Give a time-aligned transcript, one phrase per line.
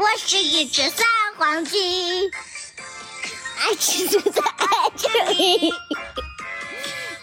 [0.00, 1.04] 我是一只撒
[1.36, 2.30] 谎鸡，
[3.58, 5.68] 爱吃就在爱这里，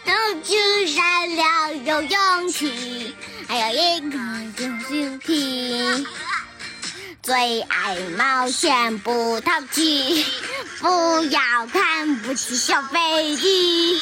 [0.05, 3.15] 有趣善良有勇气，
[3.47, 4.17] 还有一个
[4.63, 6.05] 有心体。
[7.23, 10.23] 最爱冒险不淘气，
[10.79, 13.99] 不要看不起小飞机。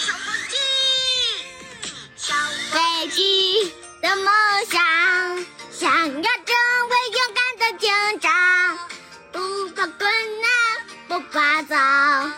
[2.18, 2.36] 小
[2.72, 4.26] 飞机的梦
[4.70, 6.54] 想，想要成
[6.90, 8.35] 为勇敢的警长，
[9.88, 10.50] 困难，
[11.08, 12.32] 不怕早，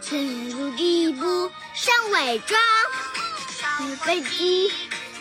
[0.00, 2.60] 进入地步上伪装。
[3.58, 3.66] 小
[4.04, 4.72] 飞机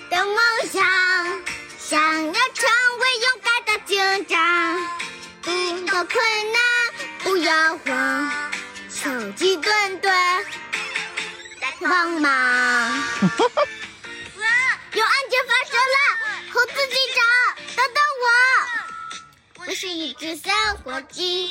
[0.10, 0.36] 的梦
[0.72, 0.84] 想，
[1.78, 2.70] 想要成
[3.00, 4.78] 为勇敢的警长，
[5.48, 6.62] 遇到困难，
[7.20, 8.52] 不要慌，
[8.90, 10.14] 手机墩墩
[11.62, 13.04] 来帮忙。
[14.94, 15.98] 有案件发生了，
[16.54, 17.22] 猴子警长，
[17.76, 18.26] 等等我！
[19.66, 20.52] 我是一只小
[20.84, 21.50] 火鸡，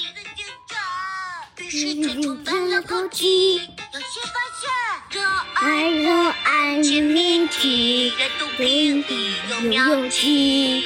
[1.71, 3.57] 你紧叹了口气。
[3.57, 5.23] 有新发现，热
[5.55, 10.85] 爱热爱是命题，阅读笔记有妙计，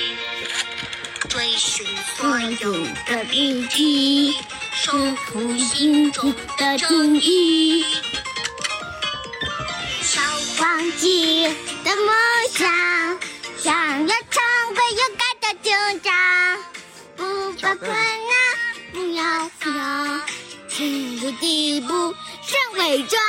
[1.28, 2.72] 追寻所有
[3.06, 4.34] 的笔记，
[4.74, 4.92] 守
[5.32, 7.84] 护心中的正义。
[10.02, 10.20] 小
[10.58, 11.44] 黄鸡
[11.84, 12.14] 的梦
[12.52, 13.18] 想，
[13.58, 16.12] 想要成为勇敢的警长，
[17.16, 17.98] 不怕困难，
[18.92, 19.22] 不要
[19.60, 20.22] 慌，
[20.76, 23.22] 进入第一步，先伪装。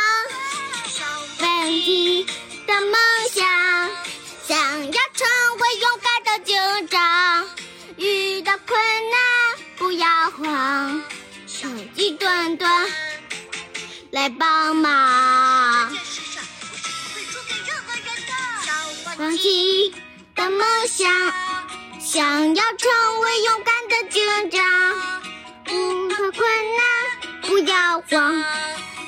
[0.86, 1.06] 小
[1.40, 2.26] 黄鸡
[2.66, 2.94] 的梦
[3.32, 3.46] 想，
[4.46, 5.26] 想要成
[5.58, 7.48] 为勇敢的警长，
[7.96, 8.78] 遇到困
[9.10, 9.20] 难
[9.78, 11.02] 不要慌，
[11.48, 12.70] 手机端端
[14.12, 15.90] 来帮忙。
[19.18, 19.96] 放弃
[20.36, 21.10] 的梦想，
[22.02, 24.66] 想要成为勇敢的警长，
[25.64, 26.42] 不怕困
[26.76, 26.84] 难，
[27.58, 28.44] 不要慌，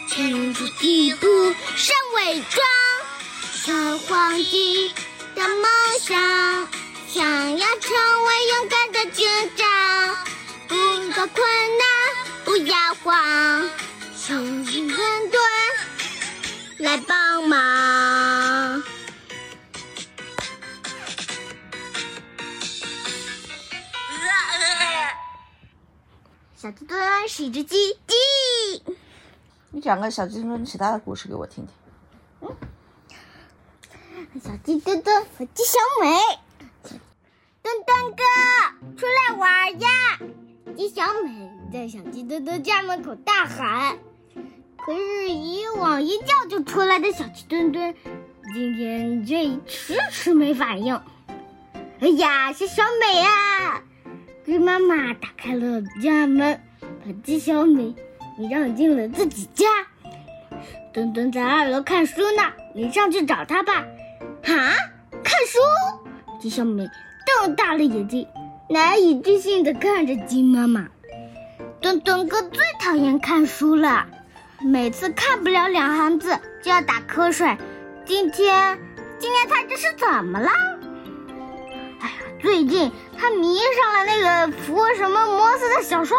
[0.08, 2.65] 进一步，先伪装。
[3.54, 4.92] 小黄鸡
[5.36, 5.65] 的梦
[6.02, 6.67] 想，
[7.08, 10.15] 想要成为勇敢的警长，
[10.67, 10.76] 不
[11.11, 11.88] 怕困难，
[12.43, 13.70] 不要慌，
[14.17, 14.33] 手
[14.64, 15.39] 机团队
[16.80, 18.83] 来帮忙。
[26.59, 27.95] 小鸡墩墩是一只鸡。
[29.79, 31.73] 讲个小鸡墩墩其他的故事给我听听。
[32.41, 32.55] 嗯
[34.43, 36.15] 小鸡墩墩和鸡小美，
[37.63, 38.23] 墩墩哥
[38.95, 39.89] 出来玩呀！
[40.77, 43.97] 鸡小美在小鸡墩墩家门口大喊，
[44.77, 47.95] 可是，一往一叫就出来的小鸡墩墩，
[48.53, 51.01] 今天却迟迟没反应。
[51.99, 53.81] 哎呀，是小美啊！
[54.45, 57.95] 鸡妈妈打开了家门，把鸡小美
[58.39, 59.67] 你让进了自己家。
[60.94, 62.42] 墩墩在二楼看书呢，
[62.73, 63.83] 你上去找他吧。
[64.42, 64.55] 哈，
[65.22, 65.60] 看书！
[66.39, 66.89] 鸡小美
[67.26, 68.26] 瞪大了眼睛，
[68.70, 70.88] 难以置信地看着鸡妈妈。
[71.82, 74.08] 墩墩哥最讨厌看书了，
[74.61, 77.58] 每次看不了两行字就要打瞌睡。
[78.06, 78.80] 今天，
[79.20, 80.50] 今天他这是怎么了？
[82.00, 86.17] 哎呀，最近他迷上了那个福什么摩斯的小说，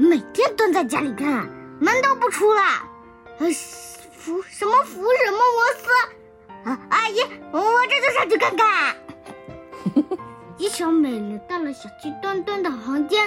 [0.00, 1.46] 每天蹲在家里看，
[1.78, 2.62] 门都不出了。
[3.38, 3.46] 呃，
[4.12, 5.90] 福什么福什么摩斯？
[6.64, 7.20] 啊，阿姨，
[7.52, 8.96] 我这就上去看看。
[10.56, 13.26] 鸡小美来到了小鸡墩墩的房间，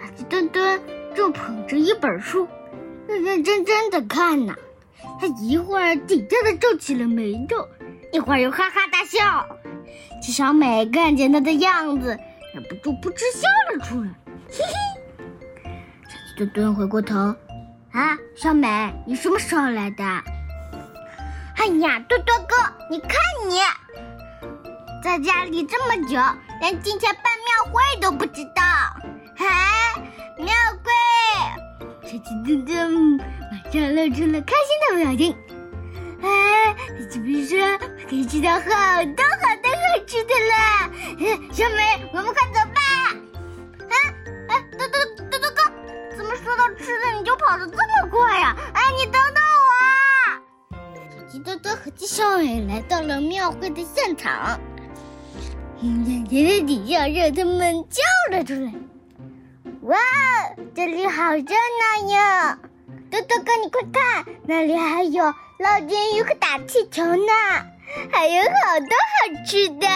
[0.00, 0.80] 小鸡墩墩
[1.14, 2.48] 正捧着一本书，
[3.06, 4.54] 认认真真的看呢。
[5.20, 7.68] 他一会儿紧张的皱起了眉头，
[8.12, 9.46] 一会儿又哈哈大笑。
[10.22, 12.18] 鸡小美看见他的样子，
[12.54, 14.08] 忍不住扑哧笑了出来，
[14.48, 14.97] 嘿嘿。
[16.38, 17.16] 墩墩回过头，
[17.90, 20.04] 啊，小美，你什么时候来的？
[21.56, 22.54] 哎呀，多多哥，
[22.88, 23.18] 你看
[23.48, 23.58] 你，
[25.02, 26.16] 在家里这么久，
[26.60, 28.62] 连今天办庙会都不知道。
[29.38, 30.00] 哎，
[30.38, 30.46] 庙
[30.84, 30.88] 会！
[32.04, 33.18] 小鸡墩墩
[33.50, 35.36] 马上露出了开心的表情。
[36.22, 36.76] 哎，
[37.10, 37.58] 是不是说
[38.08, 40.54] 可以吃到好多好多好吃的了？
[41.52, 42.67] 小美，我们快走
[46.58, 48.56] 到吃的你就跑得这么快呀？
[48.74, 49.40] 哎，你等等
[50.72, 51.28] 我！
[51.28, 54.58] 鸡多多和鸡小美来到了庙会的现场，
[55.80, 58.02] 眼前的底下让他们叫
[58.36, 58.72] 了出来。
[59.82, 59.96] 哇，
[60.74, 62.58] 这里好热闹呀！
[63.08, 65.24] 多多哥，你快看，那里还有
[65.60, 67.32] 捞金鱼和打气球呢，
[68.10, 69.86] 还有好多好吃的。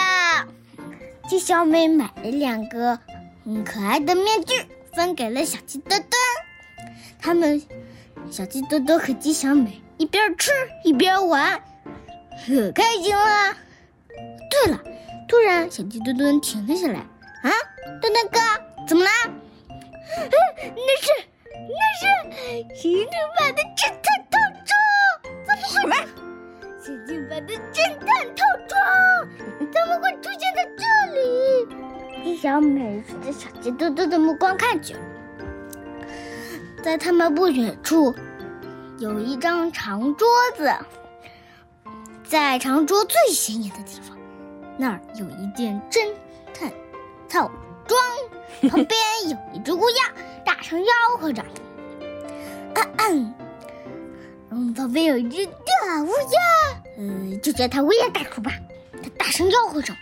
[1.27, 2.97] 鸡小美买了两个
[3.43, 6.11] 很可爱的面具，分给了小鸡墩墩。
[7.23, 7.63] 他们
[8.29, 10.51] 小鸡多多和鸡小美一边吃
[10.83, 11.57] 一边玩，
[12.45, 13.55] 可开心了。
[14.51, 14.83] 对了，
[15.29, 16.99] 突然小鸡墩墩停了下来。
[16.99, 17.49] 啊，
[18.01, 18.39] 墩墩哥，
[18.85, 19.11] 怎么啦？
[20.19, 21.09] 那是
[21.53, 24.75] 那是新出版的侦探套装，
[25.45, 25.95] 怎么什么？
[26.83, 28.71] 新出版的侦探套装
[29.71, 30.83] 怎么会出现在这
[31.13, 31.23] 里？
[32.25, 34.93] 鸡小美顺着小鸡墩墩的目光看去，
[36.83, 38.13] 在他们不远处
[38.99, 40.27] 有一张长桌
[40.57, 40.69] 子，
[42.25, 44.17] 在长桌最显眼的地方，
[44.77, 46.13] 那儿有一件侦
[46.53, 46.69] 探
[47.29, 47.49] 套
[47.87, 48.99] 装，旁边
[49.31, 50.11] 有一只乌鸦，
[50.45, 51.41] 大声吆喝着。
[52.97, 53.33] 嗯
[54.51, 56.17] 嗯，旁边有一只大乌鸦，
[56.97, 58.51] 呃，就叫它乌鸦大叔吧。
[59.01, 59.93] 它大声吆喝着：“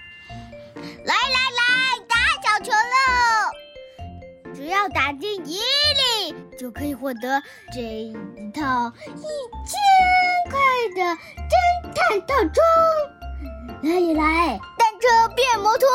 [1.05, 4.53] 来来来，打小球喽！
[4.53, 5.61] 只要打进一粒，
[6.61, 7.41] 就可以获得
[7.73, 8.13] 这一
[8.53, 9.25] 套一
[9.65, 9.81] 千
[10.51, 10.59] 块
[10.95, 11.01] 的
[11.49, 11.51] 侦
[11.95, 12.63] 探套装。
[13.81, 15.89] 来来来，单车变摩托，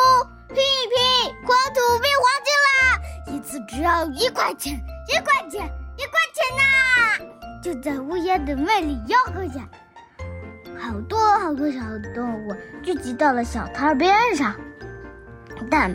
[0.48, 3.00] 拼一拼，黄土变黄金啦！
[3.28, 4.74] 一次只要一块钱，
[5.06, 5.64] 一块钱，
[5.96, 7.62] 一块钱呐！
[7.62, 9.68] 就在乌鸦的卖力吆喝下，
[10.76, 11.78] 好多好多小
[12.12, 12.52] 动物
[12.82, 14.52] 聚集到了小摊边上，
[15.70, 15.94] 但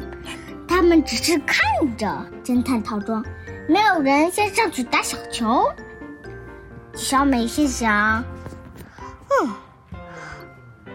[0.71, 1.59] 他们只是看
[1.97, 3.21] 着侦探套装，
[3.67, 5.65] 没有人先上去打小球。
[6.93, 8.23] 小美心想
[9.43, 9.49] ：“嗯。”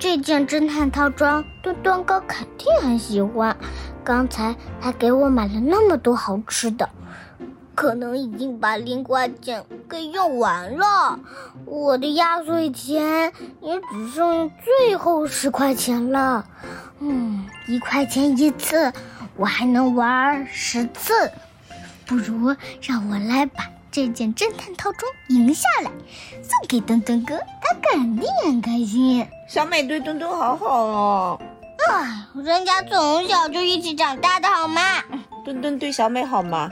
[0.00, 3.54] 这件侦探套装，墩墩哥肯定很喜欢。
[4.02, 6.88] 刚才他给我买了那么多好吃的，
[7.74, 11.20] 可能已经把零花钱给用完了。
[11.66, 13.30] 我的压岁钱
[13.60, 16.46] 也只剩最后十块钱了。
[16.98, 18.90] 嗯，一块钱一次，
[19.36, 21.30] 我还能玩十次。
[22.06, 25.90] 不如让我来把这件侦探套装赢下来，
[26.42, 29.26] 送给墩墩哥，他肯定很开心。
[29.48, 31.40] 小美对墩墩好好哦。
[31.88, 34.80] 哎，人家从小就一起长大的好吗？
[35.44, 36.68] 墩墩对小美好吗？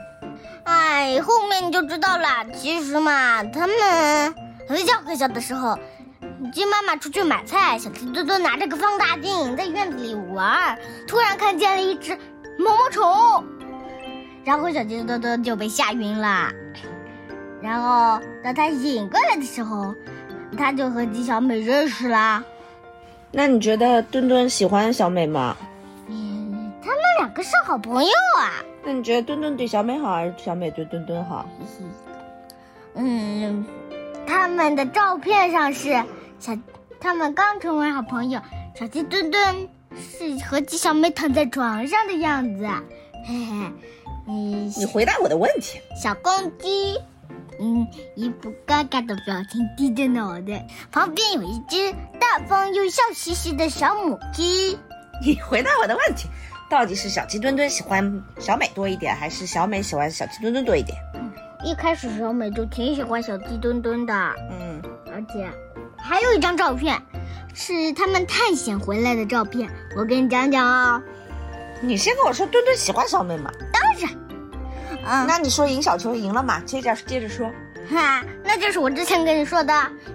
[0.65, 2.45] 哎，后面你就知道了。
[2.57, 4.35] 其实嘛，他们
[4.69, 5.79] 很小很小的时候，
[6.53, 12.19] 鸡妈妈出去买菜，小鸡墩墩拿着个放大镜在院子里玩，突然看见了一只
[12.59, 13.45] 毛毛虫，
[14.45, 16.53] 然后小鸡墩墩就被吓晕了。
[17.61, 19.95] 然后当他醒过来的时候，
[20.57, 22.45] 他就和鸡小美认识了。
[23.33, 25.57] 那你觉得墩墩喜欢小美吗？
[26.09, 28.63] 嗯，他们两个是好朋友啊。
[28.85, 31.49] 那你觉得墩墩对小美好，还是小美对墩墩好？
[32.95, 33.65] 嗯，
[34.27, 35.91] 他们的照片上是
[36.39, 36.57] 小，
[37.01, 38.41] 他们刚成为好朋友。
[38.75, 42.65] 小鸡墩墩是和鸡小美躺在床上的样子，
[43.27, 43.73] 嘿嘿。
[44.27, 45.79] 嗯，你回答我的问题。
[46.01, 46.99] 小公鸡。
[47.61, 47.87] 嗯，
[48.17, 50.67] 一副尴尬的表情，低着脑袋。
[50.91, 54.77] 旁边有一只大方又笑嘻嘻的小母鸡。
[55.25, 56.27] 你回答我的问题，
[56.69, 60.99] 到底是小鸡墩墩喜欢小美多一点，还是小美喜欢小鸡墩墩多一点？
[61.15, 61.31] 嗯，
[61.65, 64.13] 一开始小美就挺喜欢小鸡墩墩的。
[64.51, 64.83] 嗯，
[65.13, 65.49] 而且
[65.97, 67.01] 还有一张照片，
[67.55, 69.71] 是他们探险回来的照片。
[69.97, 71.03] 我给你讲讲哦。
[71.81, 73.51] 你先跟我说墩墩喜欢小美吗？
[73.73, 74.11] 当然。
[75.07, 76.59] 嗯，那你说赢小球赢了嘛？
[76.61, 77.51] 接着接着说，
[77.91, 79.73] 哈，那就是我之前跟你说的，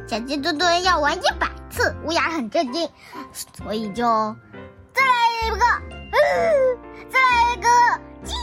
[0.07, 2.89] 小鸡墩墩要玩一百次，乌鸦很震惊，
[3.31, 4.03] 所以就
[4.93, 5.65] 再来一个，
[6.11, 7.67] 嗯，再来一个
[8.23, 8.33] 鸡，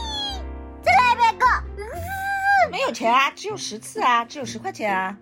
[0.81, 1.45] 再来一百个，
[1.77, 5.17] 嗯，没有钱啊，只有十次啊，只有十块钱啊。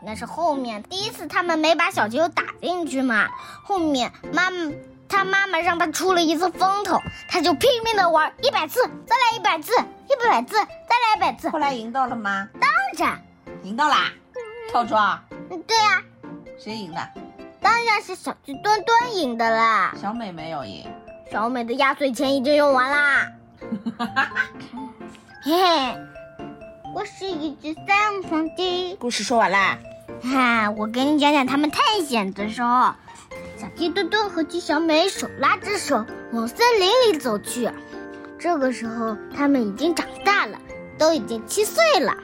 [0.00, 3.28] 哎，那是后面第一次他们没把小球打进去嘛，
[3.64, 4.72] 后面妈妈。
[5.10, 7.00] 他妈妈让他出了一次风头，
[7.30, 11.48] 他就拼命的玩一百次，再来一百次，一百次，再来一百次。
[11.48, 12.46] 后来赢到了吗？
[12.60, 13.18] 当然，
[13.62, 14.12] 赢到啦！
[14.70, 15.18] 套装。
[15.48, 16.02] 嗯，对呀。
[16.58, 17.00] 谁赢的？
[17.58, 19.94] 当然是小鸡墩墩赢的啦。
[19.98, 20.86] 小美没有赢。
[21.32, 23.32] 小美的压岁钱已经用完啦。
[23.96, 24.42] 哈哈哈！
[25.42, 25.98] 嘿嘿，
[26.94, 28.96] 我是一只三黄鸡。
[28.96, 29.78] 故事说完啦。
[30.22, 32.94] 哈，我给你讲讲他们探险的时候。
[33.58, 37.68] 小鸡墩墩和鸡小美手拉着手往森林里走去。
[38.38, 40.58] 这个时候，他们已经长大了，
[40.96, 42.16] 都已经七岁了。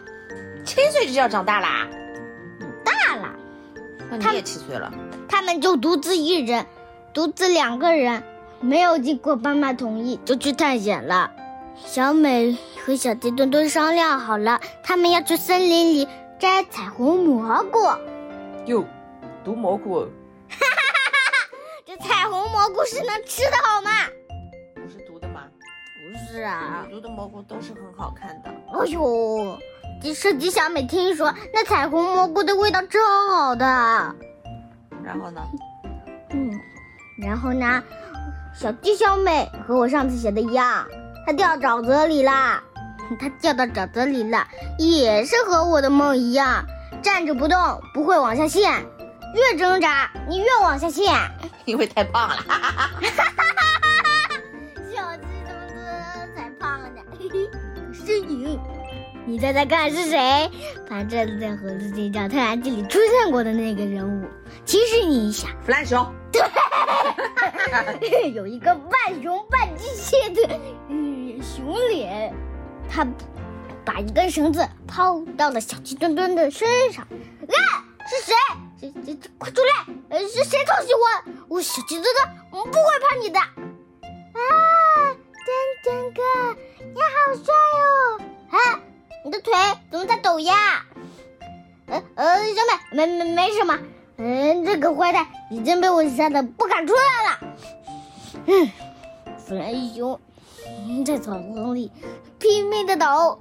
[0.64, 1.87] 七岁就要长大啦？
[2.85, 3.28] 大了。
[4.11, 4.92] 那你也七岁了。
[5.28, 6.66] 他们就独自一人，
[7.12, 8.23] 独自两个人，
[8.61, 11.30] 没有经过爸妈同意就去探险了。
[11.76, 17.78] 小美和小鸡墩墩商量好了，他们要去森林里摘彩虹蘑菇。
[18.66, 18.85] 哟，
[19.45, 20.00] 毒蘑菇。
[20.49, 21.49] 哈哈哈哈！
[21.85, 21.97] 这。
[21.97, 23.90] 彩虹蘑菇是能吃的好吗？
[24.75, 25.43] 不是毒的吗？
[26.00, 28.50] 不是啊，毒的蘑菇都是很好看的。
[28.73, 29.59] 哎呦，
[30.02, 32.99] 这设计小美听说那彩虹蘑菇的味道超
[33.31, 33.64] 好的。
[35.02, 35.43] 然后呢？
[36.31, 36.50] 嗯，
[37.19, 37.83] 然后呢？
[38.54, 40.87] 小鸡小美和我上次写的一样，
[41.26, 42.62] 它掉沼泽里啦。
[43.21, 44.47] 它掉到沼泽里了，
[44.78, 46.64] 也是和我的梦一样，
[47.02, 47.59] 站着不动，
[47.93, 48.73] 不会往下陷。
[49.35, 51.14] 越挣扎，你越往下陷，
[51.66, 52.37] 因为太胖了。
[52.37, 54.31] 哈哈哈哈哈
[54.95, 57.02] 小鸡怎么才胖呢？
[57.93, 58.59] 是你，
[59.26, 60.50] 你猜猜看是谁？
[60.88, 64.25] 反正在《猴子警长特案记》里出现过的那个人物。
[64.64, 66.07] 提示你一下，弗兰熊。
[66.33, 66.40] 对，
[68.35, 72.33] 有一个半熊半机械的嗯熊脸，
[72.91, 73.07] 他
[73.85, 77.05] 把一根绳子抛到了小鸡墩墩的身上。
[77.05, 78.35] 啊，是谁？
[78.81, 79.95] 这这这，快出来！
[80.11, 81.33] 呃，是谁偷袭我？
[81.49, 83.39] 我小鸡墩墩，我不会怕你的。
[83.39, 83.49] 啊，
[85.45, 86.21] 墩墩哥，
[86.81, 88.21] 你好帅哦！
[88.51, 88.81] 啊，
[89.25, 89.53] 你的腿
[89.91, 90.85] 怎么在抖呀？
[91.87, 93.79] 呃呃，小美，没没没什么。
[94.17, 97.39] 嗯，这个坏蛋已经被我吓得不敢出来了。
[98.47, 98.71] 嗯，
[99.39, 100.21] 弗兰熊
[101.05, 101.91] 在草丛里
[102.39, 103.39] 拼命的抖，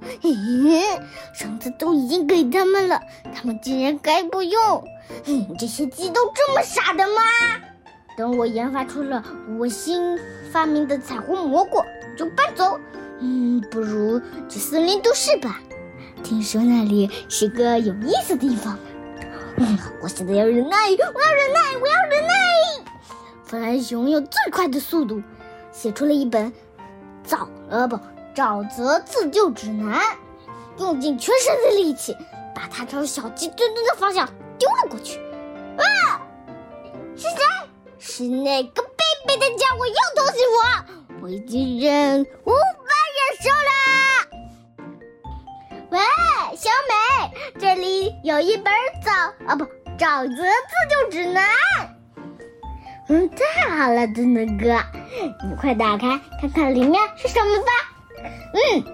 [1.34, 3.00] 绳子都已经给他们了，
[3.34, 4.84] 他们竟然还不用。
[5.26, 7.22] 嗯， 这些鸡都这么傻的吗？
[8.16, 9.24] 等我研发出了
[9.58, 10.16] 我新
[10.52, 11.82] 发明的彩虹蘑菇，
[12.16, 12.78] 就搬走。
[13.20, 15.60] 嗯，不如去森林都市吧，
[16.22, 18.78] 听说那里是个有意思的地方。
[19.56, 21.63] 嗯， 我现在，要忍耐，我要忍耐。
[23.54, 25.22] 弗兰熊用最快的速度
[25.70, 26.52] 写出了一本
[27.24, 27.96] 沼呃不
[28.34, 30.02] 沼泽自救指南，
[30.78, 32.16] 用尽全身的力气
[32.52, 35.20] 把它朝小鸡墩墩的方向丢了过去。
[35.78, 36.20] 啊！
[37.14, 37.38] 是谁？
[38.00, 38.88] 是那个卑
[39.28, 41.20] 鄙的家伙又偷袭我！
[41.22, 42.58] 我已经忍无法
[43.14, 44.90] 忍受了。
[45.90, 46.00] 喂，
[46.56, 48.72] 小美，这里有一本
[49.04, 49.64] 沼啊不
[49.96, 50.50] 沼泽自
[50.90, 51.44] 救指南。
[53.08, 54.78] 嗯，太好了，墩墩哥，
[55.46, 57.70] 你快打开看看里面是什么吧。
[58.54, 58.84] 嗯，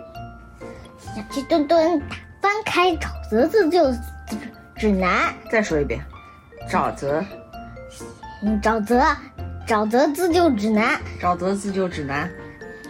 [0.98, 2.00] 小鸡墩墩
[2.40, 3.92] 翻开沼泽自救
[4.76, 5.32] 指南。
[5.50, 6.00] 再说一遍，
[6.68, 7.24] 沼泽。
[8.42, 9.00] 嗯，沼泽，
[9.66, 11.00] 沼泽自救指南。
[11.20, 12.28] 沼泽自救指南。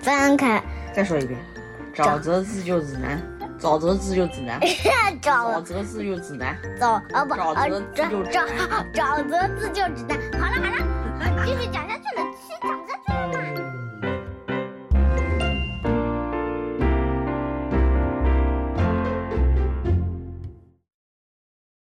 [0.03, 0.63] 翻开。
[0.95, 1.39] 再说一遍，
[1.95, 3.21] 沼泽自救指南。
[3.61, 4.59] 沼泽自救指南。
[5.21, 6.57] 沼泽自救指南。
[6.81, 8.49] 沼啊不，沼泽自救沼
[8.95, 10.19] 沼泽自救指南。
[10.41, 10.90] 好了好了。